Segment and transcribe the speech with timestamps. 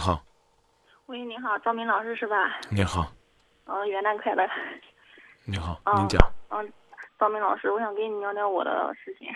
[0.00, 0.18] 好，
[1.06, 2.58] 喂，你好，赵明老师是吧？
[2.70, 3.06] 你好，
[3.66, 4.48] 嗯，元旦快乐。
[5.44, 6.72] 你好，嗯您讲嗯，
[7.18, 9.28] 赵明老师，我想跟你聊聊我的事情。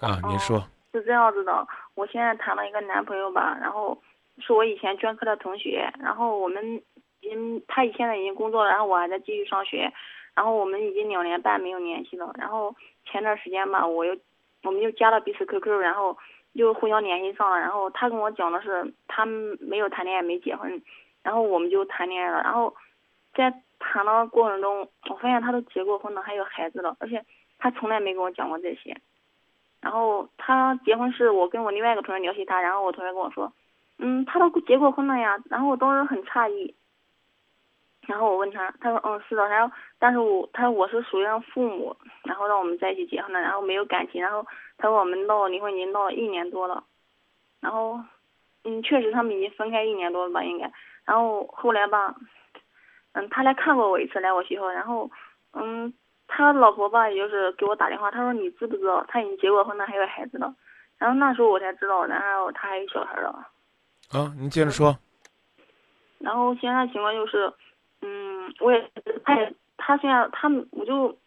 [0.00, 4.02] 啊，您说，是这样子的，我现在谈了一个男朋友吧，然后
[4.38, 6.82] 是我以前专科的同学，然后我们
[7.20, 9.92] 已经他现在已经工作了，然后我还在继续上学，
[10.32, 12.74] 然后我们已经两年半没有联系了，然后
[13.04, 14.16] 前段时间吧，我又
[14.62, 16.16] 我们又加了彼此 QQ，然后
[16.52, 20.82] 又互相联系上了，然后他跟我讲的是他们没有谈恋爱，没结婚，
[21.22, 22.74] 然后我们就谈恋爱了，然后
[23.34, 27.24] 在谈的过程中，我发现他都结过婚了，还有孩子了，而且
[27.58, 28.96] 他从来没跟我讲过这些。
[29.80, 33.50] 然后他结婚是我跟我另外一个同学联系他，然后我同学跟我说，
[33.98, 35.38] 嗯，他都结过婚了呀。
[35.48, 36.74] 然后我当时很诧异，
[38.06, 44.46] 然后我问他，他说嗯是的，然后但是我他说我是属于让父母，然后让我们在一起结婚的，然后没有感情，然后
[44.80, 46.82] 他说我们闹离婚已经闹了一年多了，
[47.60, 48.00] 然后
[48.64, 50.72] 嗯确实他们已经分开一年多了吧应该，
[51.04, 52.14] 然后后来吧，
[53.12, 55.10] 嗯他来看过我一次来我学校，然后
[55.52, 55.92] 嗯。
[56.32, 60.54] 他老婆吧，也就是给我打电话，他说你知不知道他已经结过婚了，还有孩子了。
[60.96, 63.48] 然后那时候我才知道，然后他还有小孩了。
[64.12, 64.96] 啊，您接着说，
[66.20, 67.52] 然后现在情况就是，
[68.02, 68.92] 嗯，我也
[69.24, 71.18] 他也他现在他我就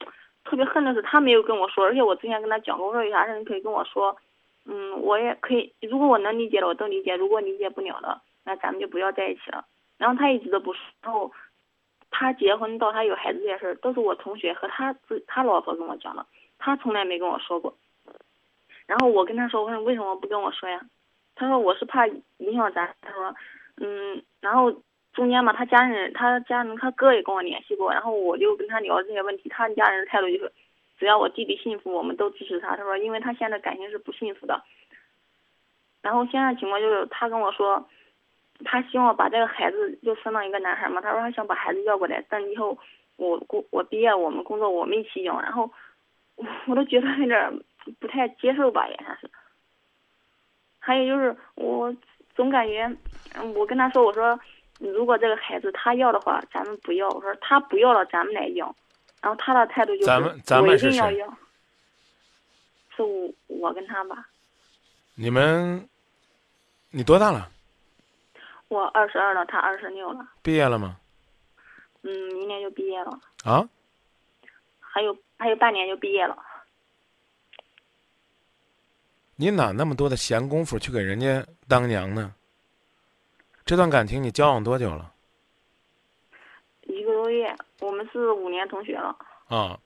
[0.44, 4.16] 特别恨的是他没有跟我说，而且我之前跟他讲过，我说有啥事你可以跟我说，
[4.66, 9.66] 嗯，我也可以，如果我能理解的我都理解，如果理解不了的，那咱们就不要在一起了。
[9.98, 11.32] 然后他一直都不说，然后。
[12.16, 16.24] 他结婚到他有孩子这件事儿，都是我同学和他自他老婆跟我讲的，
[16.60, 17.76] 他从来没跟我说过。
[18.86, 20.80] 然后我跟他说，我说为什么不跟我说呀？
[21.34, 22.96] 他说我是怕影响咱。
[23.02, 23.36] 他说，
[23.78, 24.72] 嗯，然后
[25.14, 30.52] 中间嘛，他家人他家人他哥也跟我联系过，然后我就跟他聊这些问题，他家人的态度就是，
[31.00, 32.76] 只要我弟弟幸福，我们都支持他。
[32.76, 34.64] 他说，因为他现在感情是不幸福的。
[36.02, 37.88] 然后现在情况就是，他跟我说。
[38.66, 42.78] 他希望把这个孩子就生到一个男孩嘛，他说他想把孩子要过来，等以后
[43.18, 45.70] 我工我毕业，我们工作我们一起养，然后
[46.68, 47.60] 我都觉得有点
[48.00, 49.30] 不太接受吧，也算是。
[50.80, 51.94] 还有就是我
[52.36, 52.90] 总感觉，
[53.56, 54.40] 我跟他说我说，
[54.80, 58.76] 如果这个孩子他要的话，咱们不要；我说他不要了，咱们来要。
[59.22, 60.12] 然后他的态度就是
[60.56, 61.38] 我一定要要。
[62.96, 64.28] 是我我跟他吧。
[65.16, 65.88] 你们，
[66.90, 67.50] 你多大了？
[68.68, 70.28] 我二十二了，他二十六了。
[70.42, 70.98] 毕业了吗？
[72.02, 73.20] 嗯，明年就毕业了。
[73.44, 73.68] 啊？
[74.80, 76.38] 还有还有半年就毕业了。
[79.36, 82.34] 你哪那么多的闲工夫去给人家当娘呢？
[83.66, 85.14] 这段感情你交往多久了？
[86.82, 89.18] 一个多月，我们是五年同学了。
[89.48, 89.80] 啊，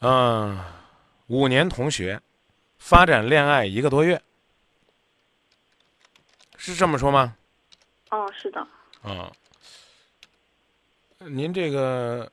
[0.00, 0.58] 嗯，
[1.28, 2.20] 五年同学，
[2.78, 4.20] 发展恋爱一个多月，
[6.56, 7.36] 是这么说吗？
[8.10, 8.60] 哦，是的。
[9.02, 9.30] 啊，
[11.18, 12.30] 您这个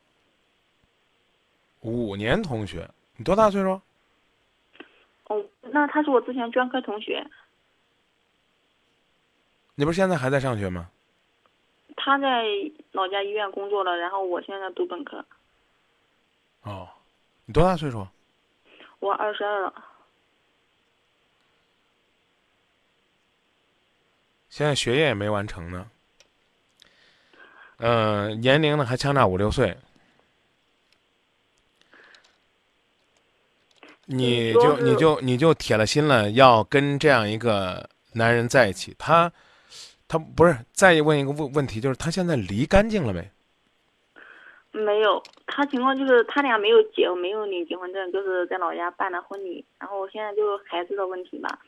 [1.81, 3.79] 五年同学，你多大岁数？
[5.25, 7.24] 哦，那他是我之前专科同学。
[9.79, 10.89] 你不是现在还在上学吗？
[11.95, 12.43] 他在
[12.93, 15.23] 老家医院工作了，然后我现在读本科。
[16.63, 16.89] 哦，
[17.45, 18.07] 你多大岁数？
[18.99, 19.73] 我二十二了。
[24.49, 25.91] 现在学业也没完成呢，
[27.77, 29.77] 嗯，年龄呢还相差五六岁，
[34.05, 39.31] 你就你就你就铁了心了要跟这样一个男人在一起，他
[40.07, 43.29] 他不是再问一个问问题，就是他现在离干净了没？
[44.72, 51.59] 没有，他情况就是他俩没有结，没有领结婚证，就是在老家办的婚礼，然后现在就是孩子的问题吧。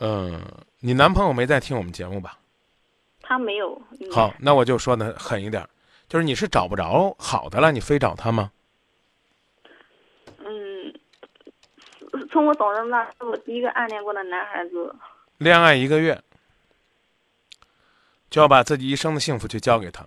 [0.00, 0.42] 嗯，
[0.80, 2.36] 你男朋友没在听我们节目吧？
[3.20, 3.80] 他没有。
[4.10, 5.64] 好，那我就说的狠一点，
[6.08, 8.50] 就是你是找不着好的了，你非找他吗？
[10.38, 10.92] 嗯，
[12.30, 14.94] 从我早上那是我第一个暗恋过的男孩子。
[15.38, 16.22] 恋爱一个月，
[18.30, 20.06] 就要把自己一生的幸福去交给他，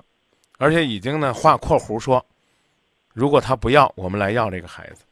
[0.58, 2.26] 而且已经呢画括弧说，
[3.14, 5.04] 如果他不要，我们来要这个孩子。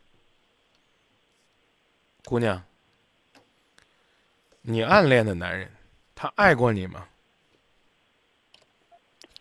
[2.25, 2.63] 姑娘。
[4.61, 5.69] 你暗恋的男人，
[6.15, 7.05] 他爱过你吗？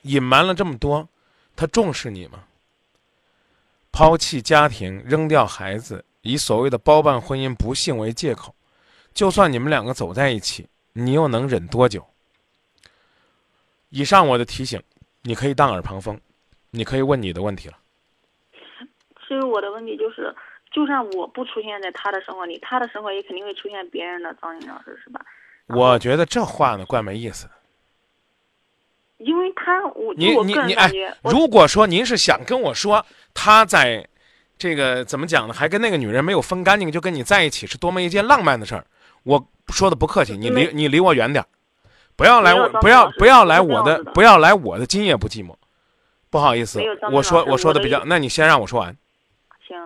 [0.03, 1.09] 隐瞒了这么多，
[1.55, 2.43] 他重视你吗？
[3.93, 8.55] 抛弃家庭，扔掉孩子，以所谓的包办婚姻不幸为借口，
[9.13, 12.05] 就算你们两个走在一起，你又能忍多久？
[13.91, 14.83] 以上我的提醒，
[15.23, 16.19] 你可以当耳旁风，
[16.71, 17.77] 你可以问你的问题了。
[19.21, 20.35] 其实我的问题就是，
[20.73, 25.21] 就算我不出现在他的生活里，他的生活也肯定会出现别人的张云老师，是吧？
[25.67, 27.53] 我觉得这话呢怪没意思的。
[29.19, 30.91] 因为他，我你你你哎
[31.23, 34.07] 如果说您是想跟我说他在，
[34.62, 35.53] 这个怎么讲呢？
[35.53, 38.87] 还跟那个女人没有分干净就跟你在一起，是多么一件浪漫的事儿。
[39.25, 41.47] 我说的不客气，你离你离我远点儿，
[42.14, 45.56] 不要来我不要不要来我的不要来我的今夜不寂寞。
[46.31, 46.81] 不好意思
[47.11, 48.97] 我说我说的比较，那你先让我说完。
[49.67, 49.76] 行，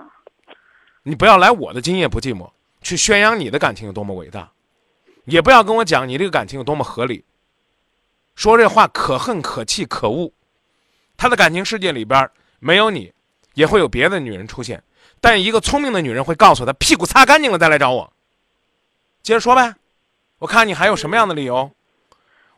[1.04, 2.50] 你不要来我的今夜不寂寞，
[2.82, 4.50] 去宣扬你的感情有多么伟大，
[5.24, 7.24] 也不要跟我讲你这个感情有多么合理。
[8.34, 10.30] 说这话可恨可气可恶，
[11.16, 12.28] 他的感情世界里边
[12.58, 13.10] 没有你，
[13.56, 14.82] 也会有别的女人出现，
[15.18, 18.12] 但一个聪明的女人会告诉他屁股擦干净了再来找我。
[19.22, 19.74] 接着说呗，
[20.38, 21.72] 我看你还有什么样的理由？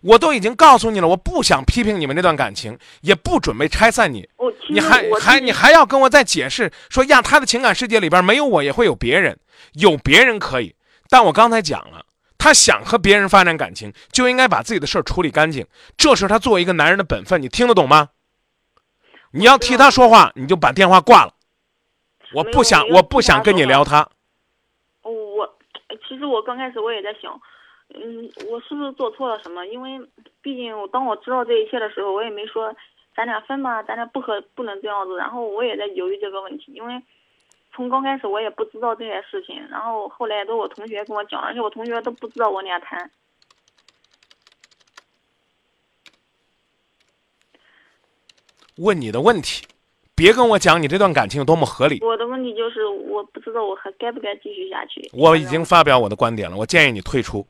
[0.00, 4.28] 我都已经告诉你了，我不想批评你们这段感情，也不准备拆散你。
[4.70, 9.38] 你还还你还要跟我再解释说呀，他的情感世界里边没有我也会有别人，
[9.74, 10.74] 有别人可以，
[11.08, 12.04] 但我刚才讲了，
[12.36, 15.64] 他想和别人发展感情，就应该把自己的事儿处理干净，
[15.96, 18.08] 这是他作为一个男人的本分，你听得懂吗？
[19.32, 21.32] 你要替他说话，你就把电话挂了，
[22.34, 24.08] 我不想我不想跟你聊他，
[25.02, 25.58] 哦我
[26.08, 27.40] 其实我刚开始我也在想，
[27.94, 29.66] 嗯，我是不是做错了什么？
[29.66, 30.00] 因为
[30.40, 32.74] 毕竟我当我知道这一切的时候，我也没说
[33.14, 35.16] 咱俩分吧，咱俩不和不能这样子。
[35.16, 37.02] 然后我也在犹豫这个问题，因为
[37.72, 43.10] 从刚开始我也不知道这些事情，然后后来都我同学跟我讲，而且我同学都不知道我俩谈。
[48.78, 49.66] 问你的问题，
[50.14, 55.08] 别跟我讲你这段感情有多么合理，我的问题就是我不知道我还该不该继续下去。
[55.12, 57.46] 我已经发表我的观点了，我建议你退出。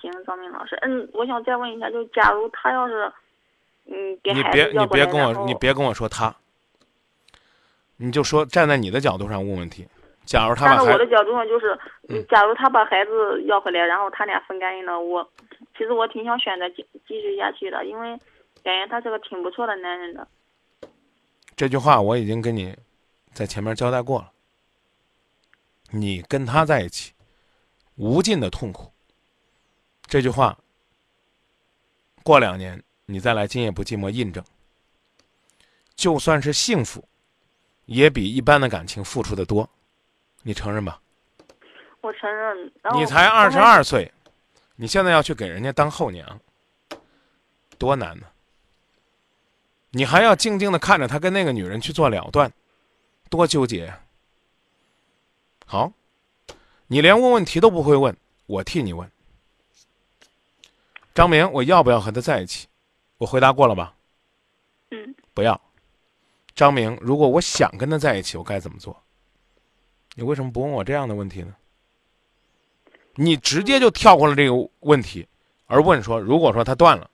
[0.00, 3.12] 行，张明老师，嗯，我想再问一下，就假如他要是，
[3.86, 6.34] 嗯，给你别你别跟我你别跟我说他，
[7.96, 9.86] 你就说站在你的角度上问问题。
[10.24, 11.78] 假如他把孩站在我的角度上，就是，
[12.08, 15.28] 嗯假如他把孩子要回来，然后他俩分干净了，我
[15.76, 18.08] 其实我挺想选择继继续下去的，因为
[18.62, 20.26] 感觉他是个挺不错的男人的。
[21.54, 22.76] 这句话我已经跟你
[23.32, 24.30] 在前面交代过了。
[25.90, 27.12] 你跟他在一起，
[27.96, 28.90] 无尽的痛苦。
[30.06, 30.58] 这句话，
[32.24, 34.42] 过两年你再来今夜不寂寞印证。
[35.94, 37.06] 就算是幸福，
[37.84, 39.68] 也比一般的感情付出的多，
[40.44, 41.00] 你承认吧？
[42.02, 42.72] 我承认。
[42.94, 44.12] 你才二十二岁，
[44.76, 46.38] 你现在要去给人家当后娘，
[47.78, 48.26] 多难呢！
[49.90, 52.52] 你还要静静的看着他跟那个女人去做了断，
[53.30, 54.00] 多纠结呀！
[55.64, 55.92] 好，
[56.88, 58.14] 你连问问题都不会问，
[58.46, 59.10] 我替你问。
[61.14, 62.66] 张明，我要不要和他在一起？
[63.18, 63.94] 我回答过了吧？
[64.90, 65.58] 嗯，不要。
[66.54, 69.02] 张明，如果我想跟他在一起，我该怎么做？
[70.14, 71.54] 你为什么不问我这样的问题呢？
[73.16, 75.26] 你直接就跳过了这个问题，
[75.66, 77.10] 而问说，如果说他断了，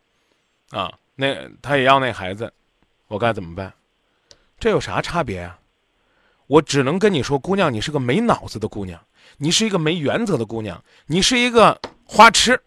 [0.71, 2.53] 啊，那他也要那孩子，
[3.09, 3.73] 我该怎么办？
[4.59, 5.59] 这有啥差别啊？
[6.47, 9.01] 我只能跟你说，姑娘，你是个没脑子的姑娘，
[9.37, 12.61] 你是一个没原则的姑娘，你是一个花痴。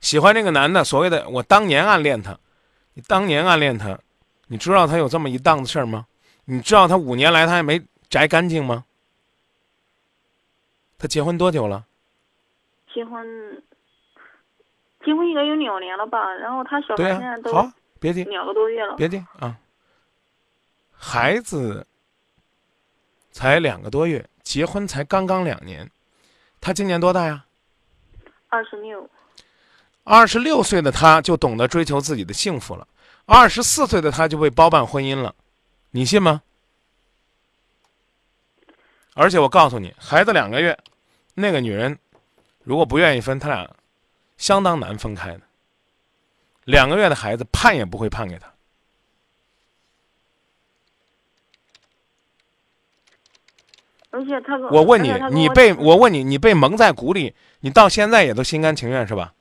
[0.00, 2.38] 喜欢这个男的，所谓的我当年暗恋他，
[2.94, 3.98] 你当年暗恋他，
[4.46, 6.06] 你知道他有这么一档子事儿吗？
[6.46, 8.84] 你知道他五年来他还没摘干净吗？
[11.00, 11.86] 他结婚多久了？
[12.92, 13.62] 结婚，
[15.02, 16.30] 结婚应该有两年了吧？
[16.34, 18.94] 然后他小孩现在都好，别急，两个多月了。
[18.96, 19.56] 别急啊。
[20.92, 21.86] 孩子
[23.32, 25.90] 才两个多月，结婚才刚刚两年，
[26.60, 27.46] 他今年多大呀？
[28.50, 29.08] 二十六，
[30.04, 32.86] 二十六岁的他就懂得追求自己的幸福了，
[33.24, 35.34] 二十四岁的他就被包办婚姻了，
[35.92, 36.42] 你信吗？
[39.14, 40.78] 而且我告诉你，孩子两个月，
[41.40, 41.98] 那个女人
[42.62, 43.68] 如果不愿意分，他俩
[44.36, 45.40] 相当难分开的。
[46.64, 48.52] 两个月的孩子判也不会判给他。
[54.12, 59.32] 而且他我问你你被我问你，你被蒙在鼓里，你到现在也都心甘情愿是吧？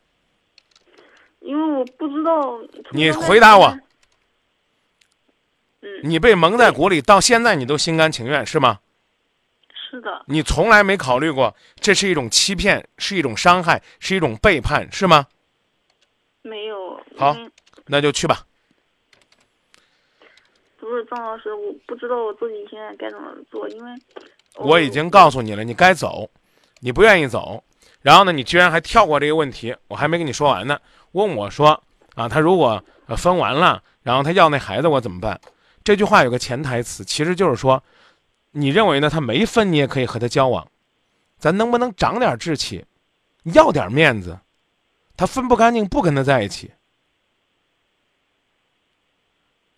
[1.40, 2.60] 因为我不知道。
[2.92, 3.80] 你回答我。
[5.82, 8.80] 嗯，你被蒙在鼓里，到现在你都心甘情愿是吗？
[9.90, 15.26] 是的，你从来没考虑过这是一种欺骗，是一种伤害，是一种背叛，是吗？
[16.44, 17.02] 没有。
[17.18, 17.36] 好
[17.88, 18.46] 那就去吧。
[20.80, 23.92] 不是张老师，我不知道我自己现在该怎么做，因为
[24.56, 26.30] 我已经告诉你了，你该走，
[26.82, 27.64] 你不愿意走，
[28.02, 30.80] 然后呢，你居然还跳过这个问题，我还没跟你说完呢。
[31.14, 31.84] 问我说
[32.16, 35.40] 啊，他如果呃分完了，然然后他要那孩子，我怎么办？
[35.84, 37.84] 这句话有个潜台词，其实就是说，
[38.52, 39.10] 你认为呢？
[39.10, 40.68] 他没分，你也可以和他交往，
[41.38, 42.86] 咱能不能长点志气，
[43.44, 44.40] 要点面子？
[45.16, 46.72] 他分不干净，不跟他在一起，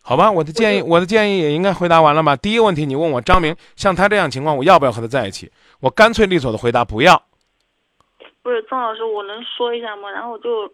[0.01, 0.31] 好吧？
[0.31, 2.35] 我的建议，我的建议也应该回答完了吧？
[2.35, 5.51] 第一个问题，你问我张明，像他这样情况，我要不要和他在一起？
[5.79, 7.23] 我干脆利索的回答不要。
[8.43, 10.09] 不是曾老师，我能说一下吗？
[10.09, 10.71] 然后就，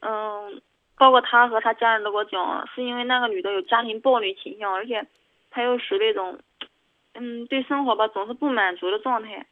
[0.00, 0.62] 嗯，
[0.96, 5.06] 包括他和他家人都给我讲，是因为那个女的有家庭暴力倾向，而且，
[5.50, 6.38] 她又是那种，
[7.14, 9.46] 嗯，对生活吧总是不满足的状态。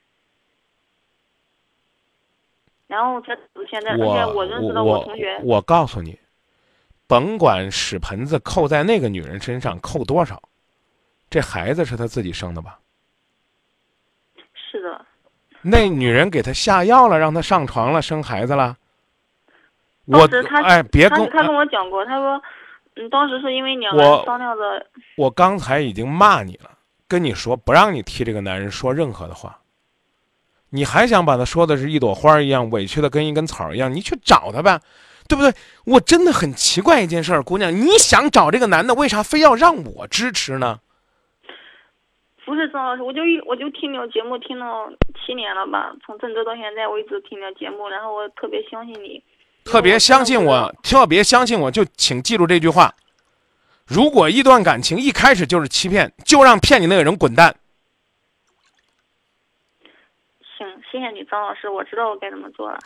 [2.87, 3.37] 然后才
[3.69, 6.19] 现在，而且我认识的我同学，我告诉你。
[7.07, 10.43] 甭管屎盆子扣在那个女人身上扣多少，
[11.31, 12.79] 这孩子是他自己生的吧？
[14.55, 15.07] 是的。
[15.63, 18.77] 那女人给他下药了，让他上床了，生孩子了。
[20.05, 20.29] 我
[20.65, 22.43] 哎，别跟他跟我讲过，他说，
[22.97, 24.87] 嗯，当时是因为两个人商量着。
[25.17, 26.78] 我刚才已经骂你了，
[27.09, 29.61] 跟你说不让你替这个男人说任何的话。
[30.71, 33.93] 你还想把他说的是一朵花一样委屈的跟一根草一样？
[33.93, 34.81] 你去找他吧。
[35.29, 35.53] 对不对？
[35.85, 40.81] 我真的很奇怪一件事，姑娘，你想找这个男的，为啥非要让我支持呢？
[42.47, 49.23] 不是张老师，我就一我就听你节目听了七年了吧，从郑州到现在，我一直听你节目，然后我特别相信你，
[49.67, 52.95] 特别相信我，特别相信我，就请记住这句话：
[53.89, 57.57] 如果一段感情一开始就是欺骗，就让骗你那个人滚蛋。
[60.59, 62.79] 行，谢谢你，张老师，我知道我该怎么做了。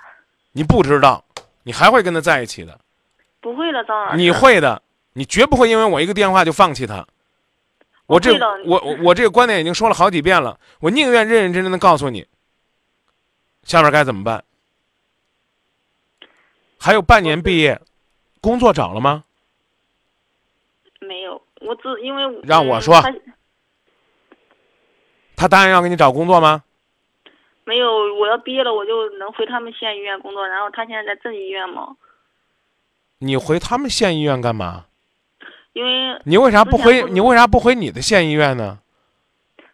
[0.52, 1.24] 你不知道。
[1.64, 2.78] 你还会跟他在一起的？
[3.40, 4.16] 不会的，张老师。
[4.16, 4.82] 你会的，
[5.12, 7.06] 你绝不会因为我一个电话就放弃他。
[8.06, 8.32] 我这
[8.64, 12.26] 我我我这个观点已经说了好几遍了，我宁愿认认真真的告诉你，
[13.62, 14.44] 下面该怎么办？
[16.78, 17.80] 还有半年毕业，
[18.40, 19.24] 工作找了吗？
[21.64, 23.02] 我只因为让我说，
[25.36, 26.62] 他答应要给你找工作吗？
[27.64, 30.46] 没有，我要毕业了，我就能回他们县医院工作。
[30.46, 31.96] 然后他现在在镇医院嘛。
[33.18, 34.86] 你回他们县医院干嘛？
[35.72, 37.02] 因为你为啥不回？
[37.04, 38.80] 你为啥不回你的县医院呢？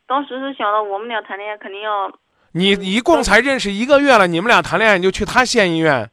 [0.07, 2.13] 当时是想到我们俩谈恋爱肯定要。
[2.53, 6.11] 你一共才认识一个月了，你们俩谈恋爱你就去他县医院？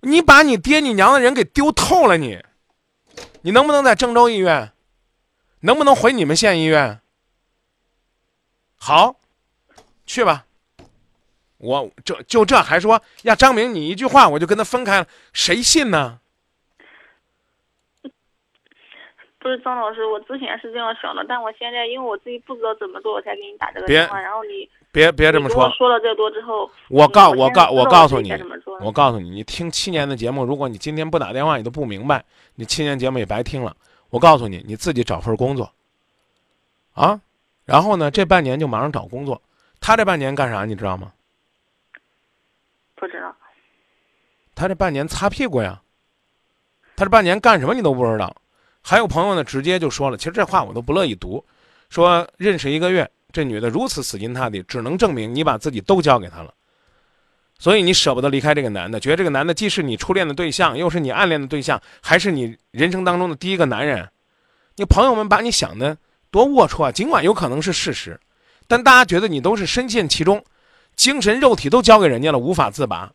[0.00, 2.38] 你把你爹你娘的人给丢透了你！
[3.40, 4.70] 你能不能在郑州医院？
[5.64, 7.00] 能不能回你们县医院？
[8.76, 9.16] 好，
[10.04, 10.44] 去吧。
[11.56, 16.20] 我这就这还说呀，张明，你一句话我就跟他分开了，谁信呢？
[19.38, 24.20] 不是张老师，我之前是这样想的，但我现在因为我自己不知道怎么做，我才给你打这个电话。
[24.20, 25.70] 然后你别别这么说。
[25.70, 28.32] 说了这多之后，我告我告我告诉你，
[28.80, 32.22] 我告诉你，你听七年的节目，如果你今天不打电话，你都不明白，
[32.56, 33.74] 你七年节目也白听了。
[34.14, 35.72] 我告诉你，你自己找份工作，
[36.92, 37.20] 啊，
[37.64, 39.42] 然后呢，这半年就马上找工作。
[39.80, 40.64] 他这半年干啥？
[40.64, 41.12] 你知道吗？
[42.94, 43.34] 不知道，
[44.54, 45.82] 他这半年擦屁股呀。
[46.94, 48.36] 他这半年干什么你都不知道。
[48.82, 51.44] 还有朋友呢，直接就说了，其实这话我都不乐意读。
[51.90, 56.54] 说认识一个月，这女的如此死心塌地，只能证明你把自己都交给他了。
[57.58, 64.08] 所以你舍不得离开这个男的，觉得这个男的既是你初恋的对象，又是你暗恋的对象，还是你人生当中的第一个男人。
[64.76, 65.96] 你朋友们把你想的
[66.30, 66.92] 多龌龊啊！
[66.92, 68.18] 尽管有可能是事实，
[68.66, 70.44] 但大家觉得你都是深陷其中。
[70.96, 73.10] 精神肉体都交给人家了，无法自拔。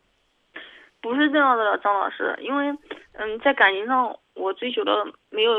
[1.01, 2.69] 不是这样的，张老师，因为，
[3.13, 4.91] 嗯，在感情上，我追求的
[5.29, 5.51] 没有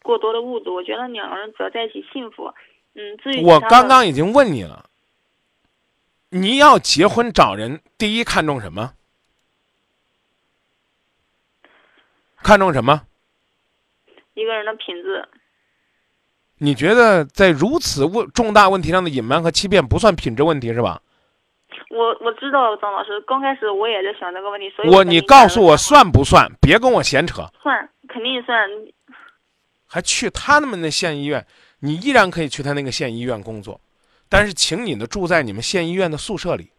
[0.00, 2.52] 过多的物质，我觉得两个人只要在一起幸福。
[2.94, 4.84] 嗯，至于我刚刚已经问你了，
[6.36, 8.94] 你要结婚找人，第一看重什么？
[12.42, 13.02] 看重什么？
[14.34, 15.28] 一个人的品质。
[16.58, 21.00] 你觉得在如此问重大问题上的隐瞒和欺骗不算品质问题是吧？
[21.90, 26.50] 我我知道张老师，刚开始我也在想这个问题，所以我你告诉我算不算？
[26.60, 27.48] 别跟我闲扯。
[27.62, 28.68] 算，肯定算。
[29.86, 31.46] 还去他们那县医院？
[31.78, 33.80] 你依然可以去他那个县医院工作，
[34.28, 36.70] 但是请你呢住在你们县医院的宿舍里，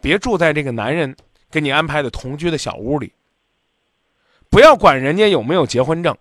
[0.00, 1.16] 别住在这个男人
[1.50, 3.12] 给你安排的同居的小屋里。
[4.48, 6.16] 不要管人家有没有结婚证，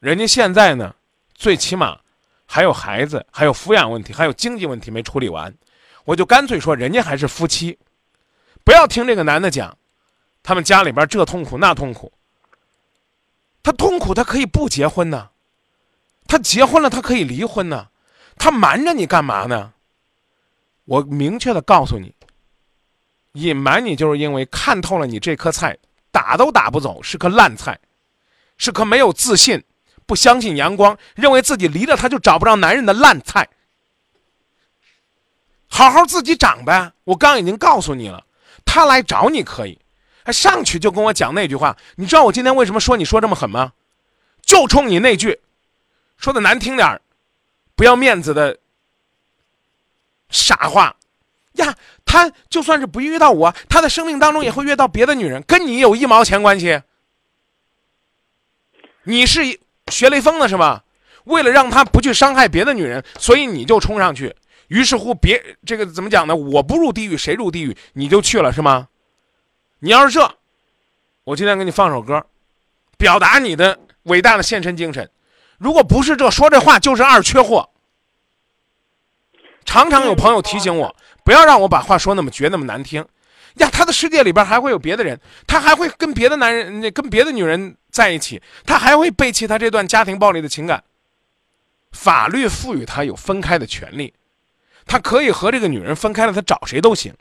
[0.00, 0.94] 人家现在呢，
[1.34, 1.98] 最起码
[2.46, 5.54] 还有孩子，还有抚养问题，还有经济问题没处理完。
[6.04, 7.78] 我就干脆说，人家还是夫妻，
[8.64, 9.76] 不要听这个男的讲，
[10.42, 12.12] 他们家里边这痛苦那痛苦。
[13.62, 15.30] 他痛苦，他可以不结婚呢，
[16.26, 17.88] 他结婚了，他可以离婚呢，
[18.40, 19.74] 他瞒着你干嘛呢？
[20.86, 22.14] 我明确的告诉你，
[23.34, 25.76] 隐瞒你就是因为看透了你这颗菜
[26.10, 27.78] 打都打不走，是颗烂菜，
[28.56, 29.62] 是颗没有自信、
[30.06, 33.46] 不相信阳光，认为自己离了他就找不着男人的烂菜。
[35.68, 36.92] 好好自己长呗！
[37.04, 38.24] 我刚已经告诉你了，
[38.64, 39.78] 他来找你可以，
[40.24, 41.76] 还上去就跟我讲那句话。
[41.94, 43.74] 你知道我今天为什么说你说这么狠吗？
[44.42, 45.38] 就冲你那句，
[46.16, 47.02] 说的难听点儿，
[47.80, 48.58] 不要面子的
[50.28, 50.94] 傻话
[51.52, 51.74] 呀！
[52.04, 56.82] 他就算是不遇到我，他的生命当中也会遇到别的女人，跟你有一毛钱关系？
[59.04, 59.58] 你是
[59.90, 60.84] 学雷锋的是吧？
[61.24, 64.36] 为了让他不去伤害别的女人，所以你就冲上去。
[64.68, 66.36] 于是乎，别这个怎么讲呢？
[66.36, 67.74] 我不入地狱，谁入地狱？
[67.94, 68.88] 你就去了是吗？
[69.78, 70.34] 你要是这，
[71.24, 72.26] 我今天给你放首歌，
[72.98, 75.10] 表达你的伟大的献身精神。
[75.56, 77.69] 如果不是这，说这话就是二缺货。
[79.64, 83.04] 常常有朋友提醒我，不要让我把话说那么绝，那么难听。
[83.54, 90.84] 呀，他的世界里边还会有别的人，他还会跟别的男人、那跟别的女人在一起，他还会背弃他这段家庭暴力的情感。
[91.92, 94.14] 法律赋予他有分开的权利，
[94.86, 97.12] 他可以和这个女人分开了，他找谁都行。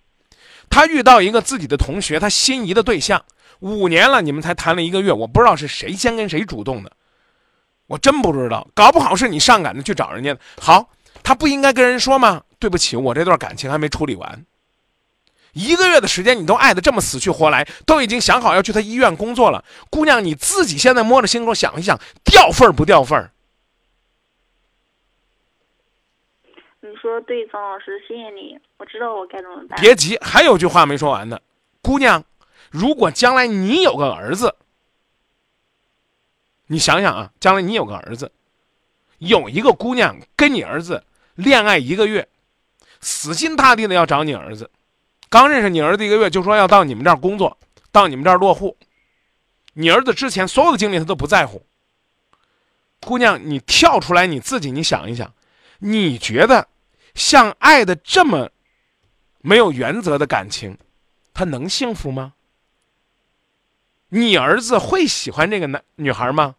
[0.69, 3.25] 他遇到一个自己的同学，他心仪的对象，
[3.61, 6.91] 五年了，你们才谈了一个月，我不知道是谁先跟谁主动的，
[7.87, 10.39] 我真不知道，搞不好是你上赶着去找人家的。
[10.61, 10.91] 好，
[11.23, 12.43] 他不应该跟人说吗？
[12.59, 14.45] 对不起，我这段感情还没处理完。
[15.53, 19.63] 一个月的时间，你都爱的这么死去活来，都已经想好要去他医院工作了。
[19.89, 23.31] 姑娘，你自己现在摸着心口想一想，掉份儿不掉份儿？
[26.81, 29.79] 你说对，张老师，谢谢你，我知道我该怎么办。
[29.81, 31.39] 别急，还有句话没说完呢。
[31.81, 32.23] 姑娘，
[32.69, 34.55] 如果将来你有个儿子，
[36.67, 38.31] 你想想啊，将来你有个儿子，
[39.17, 41.03] 有一个姑娘跟你儿子
[41.39, 42.27] 恋爱一个月，
[42.99, 44.69] 死心塌地的要找你儿子。
[45.29, 47.57] 刚认识你儿子一个月，就说要到你们这儿工作，
[47.93, 48.75] 到你们这儿落户。
[49.73, 51.65] 你儿子之前所有的经历他都不在乎。
[52.99, 55.33] 姑娘，你跳出来你自己，你想一想，
[55.77, 56.67] 你觉得
[57.15, 58.49] 像爱的这么
[59.39, 60.77] 没有原则的感情，
[61.33, 62.33] 他能幸福吗？
[64.09, 66.55] 你儿子会喜欢这个男女孩吗？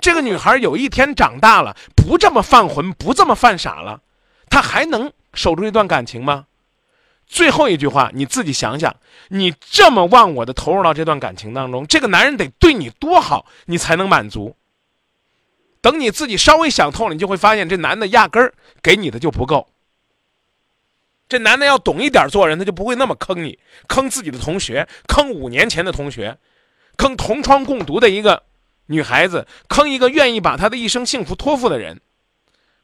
[0.00, 4.00] 这个女孩有一天长大了，不这么犯浑，不这么犯傻了，
[4.48, 6.46] 她还能守住一段感情吗？
[7.26, 8.96] 最后一句话，你自己想想，
[9.28, 14.56] 你这么忘我的投入到这段感情当中，这个男人得对你多好，你才能满足。
[15.80, 19.68] 等你自己稍微想透了，你就会发现这男的压根儿给你的就不够。
[21.28, 26.36] 这男的要懂一点做人，他就不会那么坑你，坑自己的同学，坑五年前的同学，
[26.96, 28.42] 坑同窗共读的一个
[28.90, 32.00] 女孩子，坑一个愿意把她的一生幸福托付的人，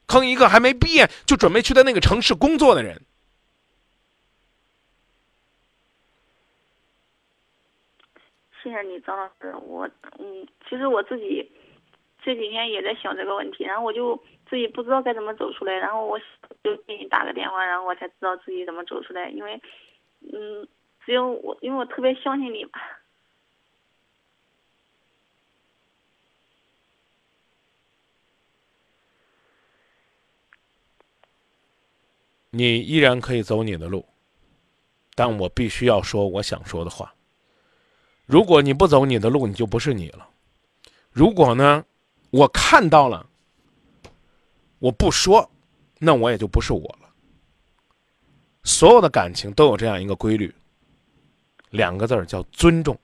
[0.07, 3.03] 坑一个还没毕业就准备去的那个城市工作的人。
[8.63, 9.53] 谢谢你，张老师。
[9.63, 9.89] 我
[10.19, 11.51] 嗯，其实我自己
[12.23, 14.17] 这几天也在想这个问题，然后我就
[14.49, 16.19] 自己不知道该怎么走出来，然后我
[16.63, 19.29] 就给你打个电话，然后我才知道自己怎么走出来。
[19.31, 19.61] 因为
[20.33, 20.67] 嗯，
[21.05, 22.81] 只有我，因为我特别相信你吧。
[32.57, 34.03] 你依然可以走你的路，
[35.15, 37.15] 但我必须要说我想说的话。
[38.25, 40.27] 如果你不走你的路，你就不是你了。
[41.11, 41.85] 如果呢，
[42.31, 43.29] 我看到了，
[44.79, 45.51] 我不说，
[45.99, 47.11] 那我也就不是我了。
[48.65, 50.55] 所有的感情都有这样一个规律，
[51.69, 52.99] 两个字儿叫尊重。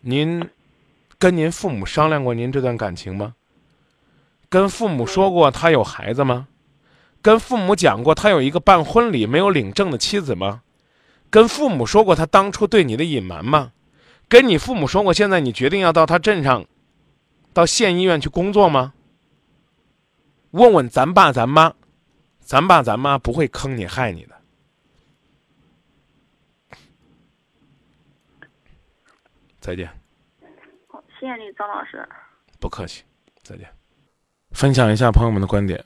[0.00, 0.42] 您
[1.18, 3.34] 跟您父母商量过您这段感情吗？
[4.48, 6.46] 跟父母说过他有孩子吗？
[7.20, 10.62] 跟父母讲过他有一个办婚礼没有领证的妻子吗？
[11.28, 13.72] 跟父母说过他当初对你的隐瞒吗？
[14.28, 16.64] 跟你父母说过现在你决定要到他镇上，
[17.52, 18.94] 到县医院去工作吗？
[20.52, 21.74] 问问咱爸咱妈，
[22.40, 24.36] 咱爸咱妈不会坑你害你的。
[29.60, 29.97] 再见。
[31.18, 32.08] 谢谢你，张老师。
[32.60, 33.02] 不客气，
[33.42, 33.68] 再见。
[34.52, 35.84] 分享一下朋友们的观点。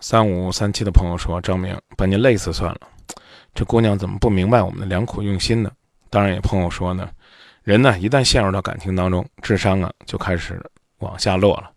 [0.00, 2.80] 三五三七的朋友说：“张明，把你累死算了，
[3.54, 5.70] 这姑娘怎么不明白我们的良苦用心呢？”
[6.10, 7.10] 当然，也朋友说呢，
[7.62, 10.62] 人呢一旦陷入到感情当中，智商啊就开始
[10.98, 11.72] 往下落了。